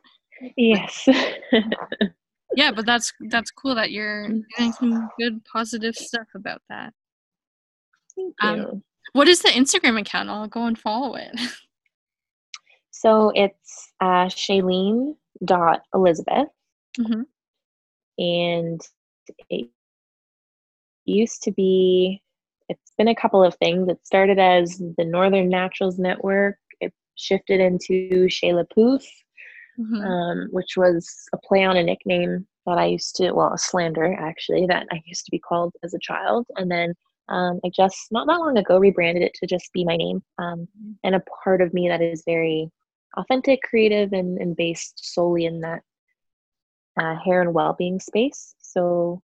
[0.58, 1.08] Yes.
[2.56, 4.28] yeah, but that's that's cool that you're
[4.58, 6.94] doing some good positive stuff about that.
[8.16, 8.64] Thank um, you.
[8.66, 8.84] Um,
[9.14, 10.30] what is the Instagram account?
[10.30, 11.40] I'll go and follow it.
[13.04, 16.48] So it's uh, Shailene dot Elizabeth,
[16.98, 17.24] mm-hmm.
[18.18, 18.82] and
[19.50, 19.70] it
[21.04, 22.22] used to be
[22.70, 23.90] it's been a couple of things.
[23.90, 26.56] It started as the Northern Naturals Network.
[26.80, 29.04] It shifted into Shayla Poof,
[29.80, 29.96] mm-hmm.
[29.96, 34.14] um, which was a play on a nickname that I used to, well, a slander
[34.14, 36.46] actually, that I used to be called as a child.
[36.56, 36.94] And then
[37.30, 40.24] um, I just, not that long ago, rebranded it to just be my name.
[40.38, 40.68] Um,
[41.04, 42.70] and a part of me that is very
[43.18, 45.82] authentic, creative, and, and based solely in that
[47.00, 48.56] uh, hair and well being space.
[48.60, 49.22] So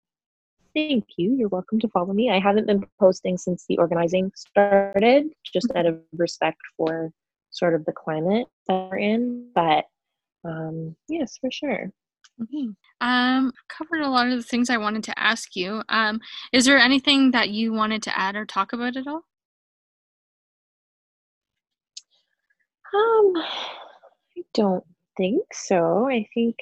[0.74, 1.34] Thank you.
[1.34, 2.30] You're welcome to follow me.
[2.30, 7.10] I haven't been posting since the organizing started, just out of respect for
[7.50, 9.48] sort of the climate that we're in.
[9.52, 9.86] But
[10.44, 11.90] um, yes, for sure.
[12.42, 12.68] Okay.
[13.00, 15.82] Um, covered a lot of the things I wanted to ask you.
[15.88, 16.20] Um,
[16.52, 19.24] is there anything that you wanted to add or talk about at all?
[22.92, 24.84] Um, I don't
[25.16, 26.08] think so.
[26.08, 26.56] I think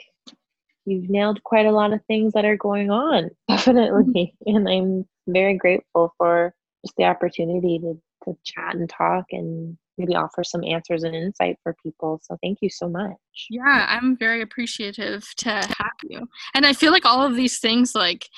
[0.85, 4.35] you've nailed quite a lot of things that are going on, definitely.
[4.47, 4.57] Mm-hmm.
[4.57, 6.55] And I'm very grateful for
[6.85, 11.59] just the opportunity to, to chat and talk and maybe offer some answers and insight
[11.63, 12.21] for people.
[12.23, 13.17] So thank you so much.
[13.51, 16.29] Yeah, I'm very appreciative to have you.
[16.55, 18.29] And I feel like all of these things, like,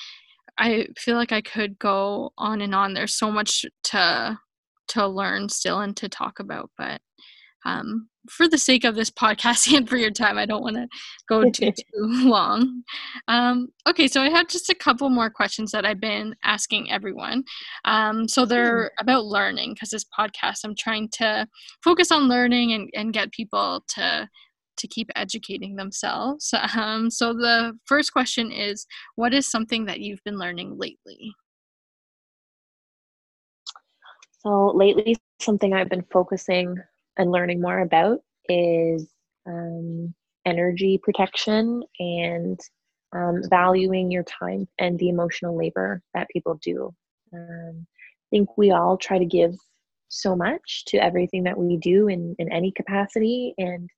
[0.57, 2.93] I feel like I could go on and on.
[2.93, 4.37] There's so much to
[4.89, 6.99] to learn still and to talk about, but
[7.65, 10.87] um, for the sake of this podcast and for your time, I don't want to
[11.27, 11.83] go too too
[12.29, 12.83] long.
[13.27, 17.43] Um, okay, so I have just a couple more questions that I've been asking everyone.
[17.85, 21.47] Um, so they're about learning because this podcast, I'm trying to
[21.83, 24.29] focus on learning and, and get people to
[24.77, 26.53] to keep educating themselves.
[26.81, 31.33] Um, so the first question is, what is something that you've been learning lately?
[34.39, 36.77] So lately, something I've been focusing
[37.21, 38.19] and learning more about
[38.49, 39.09] is
[39.47, 40.13] um,
[40.45, 42.59] energy protection and
[43.13, 46.93] um, valuing your time and the emotional labor that people do.
[47.33, 49.53] Um, I think we all try to give
[50.09, 53.89] so much to everything that we do in, in any capacity, and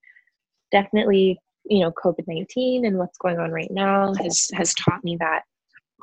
[0.72, 5.18] definitely, you know, COVID nineteen and what's going on right now has has taught me
[5.20, 5.42] that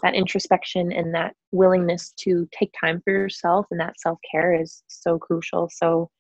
[0.03, 4.83] that introspection and that willingness to take time for yourself and that self care is
[4.89, 5.69] so crucial.
[5.73, 6.11] So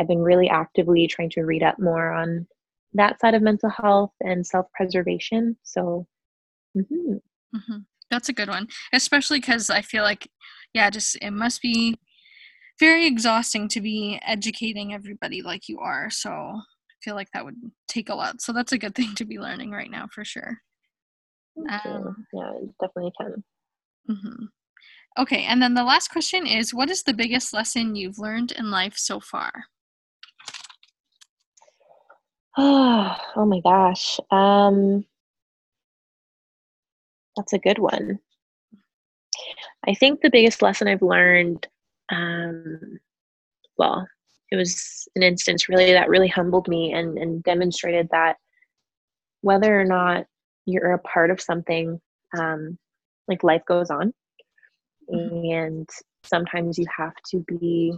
[0.00, 2.46] I've been really actively trying to read up more on
[2.94, 5.56] that side of mental health and self preservation.
[5.62, 6.06] So,
[6.76, 7.14] mm-hmm.
[7.54, 7.78] Mm-hmm.
[8.10, 10.28] that's a good one, especially because I feel like,
[10.72, 11.98] yeah, just it must be
[12.78, 16.08] very exhausting to be educating everybody like you are.
[16.08, 17.56] So I feel like that would
[17.88, 18.40] take a lot.
[18.40, 20.58] So that's a good thing to be learning right now for sure.
[21.68, 23.44] Um, yeah, definitely can.
[24.08, 24.44] Mm-hmm.
[25.18, 28.70] Okay, and then the last question is what is the biggest lesson you've learned in
[28.70, 29.52] life so far?
[32.56, 34.18] Oh, oh my gosh.
[34.30, 35.04] Um,
[37.36, 38.18] that's a good one.
[39.86, 41.66] I think the biggest lesson I've learned,
[42.12, 42.98] um,
[43.78, 44.06] well,
[44.50, 48.36] it was an instance really that really humbled me and, and demonstrated that
[49.42, 50.26] whether or not
[50.66, 52.00] you're a part of something
[52.38, 52.78] um,
[53.28, 54.12] like life goes on
[55.12, 55.50] mm-hmm.
[55.50, 55.88] and
[56.24, 57.96] sometimes you have to be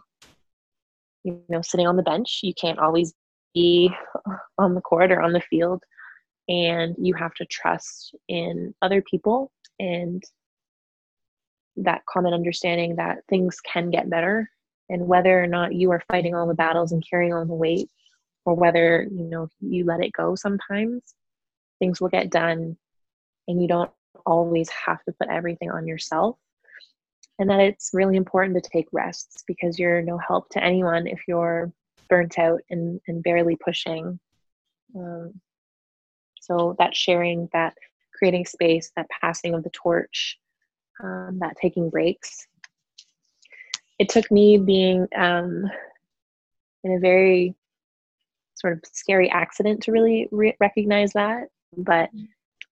[1.25, 3.13] you know sitting on the bench you can't always
[3.55, 3.91] be
[4.59, 5.83] on the court or on the field
[6.49, 10.23] and you have to trust in other people and
[11.77, 14.51] that common understanding that things can get better
[14.89, 17.89] and whether or not you are fighting all the battles and carrying all the weight
[18.45, 21.15] or whether you know you let it go sometimes
[21.79, 22.77] things will get done
[23.49, 23.91] and you don't
[24.25, 26.37] always have to put everything on yourself.
[27.39, 31.23] And that it's really important to take rests because you're no help to anyone if
[31.27, 31.73] you're
[32.13, 34.21] burnt out and, and barely pushing.
[34.95, 35.41] Um,
[36.43, 37.73] so that sharing that
[38.13, 40.39] creating space that passing of the torch
[41.03, 42.47] um, that taking breaks.
[43.99, 45.65] It took me being um,
[46.85, 47.55] in a very
[48.57, 51.49] sort of scary accident to really re- recognize that.
[51.79, 52.11] But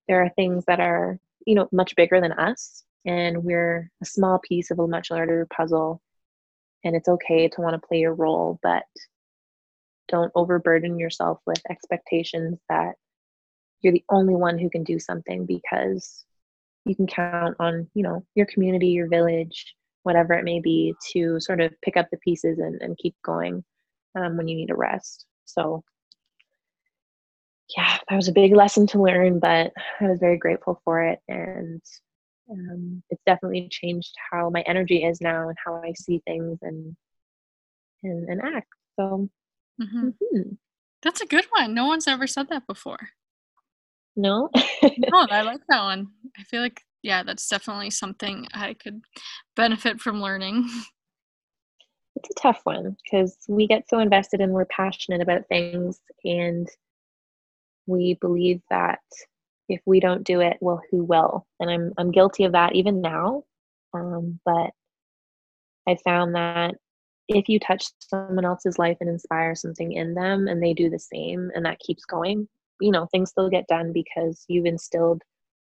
[0.07, 4.38] there are things that are you know much bigger than us and we're a small
[4.41, 6.03] piece of a much larger puzzle
[6.84, 8.82] and it's okay to want to play your role but
[10.11, 12.94] don't overburden yourself with expectations that
[13.80, 16.24] you're the only one who can do something because
[16.84, 21.38] you can count on you know your community your village whatever it may be to
[21.40, 23.64] sort of pick up the pieces and, and keep going
[24.16, 25.82] um, when you need a rest so
[27.76, 31.20] yeah, that was a big lesson to learn, but I was very grateful for it.
[31.28, 31.80] And
[32.50, 36.96] um, it's definitely changed how my energy is now and how I see things and
[38.02, 38.68] and, and act.
[38.98, 39.28] So
[39.81, 40.09] mm-hmm.
[40.09, 40.53] Mm-hmm.
[41.03, 41.74] that's a good one.
[41.74, 43.11] No one's ever said that before.
[44.16, 44.51] No,
[44.83, 46.09] no, I like that one.
[46.39, 49.03] I feel like yeah, that's definitely something I could
[49.57, 50.68] benefit from learning.
[52.16, 56.68] It's a tough one because we get so invested and we're passionate about things and
[57.87, 58.99] we believe that
[59.70, 61.47] if we don't do it, well, who will?
[61.61, 63.45] And I'm I'm guilty of that even now.
[63.95, 64.72] Um, but
[65.89, 66.74] I found that
[67.37, 70.99] if you touch someone else's life and inspire something in them, and they do the
[70.99, 72.49] same, and that keeps going,
[72.81, 75.22] you know, things still get done because you've instilled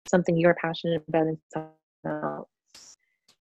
[0.07, 1.73] something you're passionate about in someone
[2.05, 2.97] else.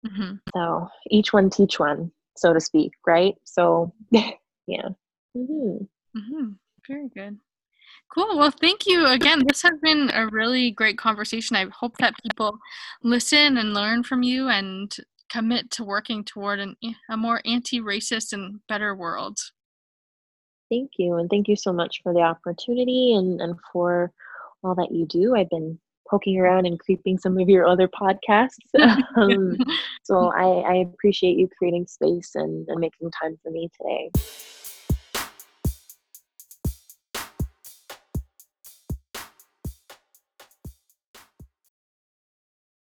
[0.07, 0.35] Mm-hmm.
[0.55, 3.35] So each one teach one, so to speak, right?
[3.45, 4.89] So yeah.
[5.37, 5.85] Mm-hmm.
[6.17, 6.49] Mm-hmm.
[6.87, 7.39] Very good.
[8.15, 8.39] Cool.
[8.39, 9.43] Well, thank you again.
[9.49, 11.57] This has been a really great conversation.
[11.57, 12.59] I hope that people
[13.03, 14.95] listen and learn from you and
[15.31, 16.77] commit to working toward an,
[17.11, 19.39] a more anti racist and better world.
[20.71, 21.15] Thank you.
[21.15, 24.13] And thank you so much for the opportunity and, and for
[24.63, 25.37] all that you do.
[25.37, 28.59] I've been poking around and creeping some of your other podcasts.
[29.17, 29.57] um,
[30.05, 34.11] so I, I appreciate you creating space and, and making time for me today.